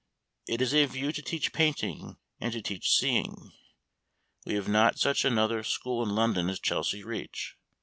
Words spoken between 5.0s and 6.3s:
another school in